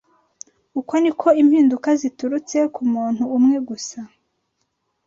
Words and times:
Uko 0.79 0.93
ni 1.01 1.11
ko 1.19 1.27
impinduka 1.41 1.89
ziturutse 2.01 2.57
ku 2.73 2.81
muntu 2.93 3.23
umwe 3.37 3.57
gusa 3.69 3.99